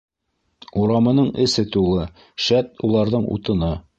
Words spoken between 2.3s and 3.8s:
шәт, уларҙың утыны.